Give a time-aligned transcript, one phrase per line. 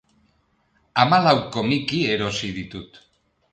[1.01, 2.85] Hamalau komiki erosi ditu.